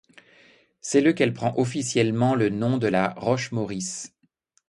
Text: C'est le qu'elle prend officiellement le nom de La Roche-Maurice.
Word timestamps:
C'est 0.81 0.99
le 1.01 1.13
qu'elle 1.13 1.31
prend 1.35 1.53
officiellement 1.57 2.33
le 2.33 2.49
nom 2.49 2.79
de 2.79 2.87
La 2.87 3.09
Roche-Maurice. 3.17 4.15